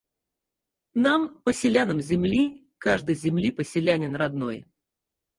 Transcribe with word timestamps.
Нам, 0.95 1.35
Поселянам 1.43 2.01
Земли, 2.01 2.67
каждый 2.79 3.13
Земли 3.13 3.51
Поселянин 3.51 4.15
родной. 4.15 4.65